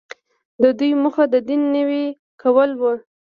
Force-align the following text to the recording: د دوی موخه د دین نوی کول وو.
د 0.61 0.63
دوی 0.79 0.91
موخه 1.01 1.23
د 1.33 1.35
دین 1.47 1.61
نوی 1.75 2.05
کول 2.41 2.69
وو. 2.79 2.93